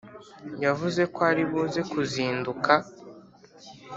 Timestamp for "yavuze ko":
0.63-1.19